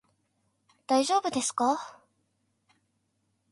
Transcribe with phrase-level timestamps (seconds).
[0.87, 1.99] 大丈夫ですか？